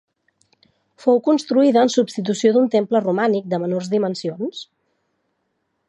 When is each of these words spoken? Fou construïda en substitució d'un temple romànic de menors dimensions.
Fou 1.03 1.19
construïda 1.27 1.83
en 1.87 1.93
substitució 1.95 2.55
d'un 2.55 2.73
temple 2.77 3.03
romànic 3.05 3.53
de 3.53 3.61
menors 3.65 3.93
dimensions. 3.95 4.65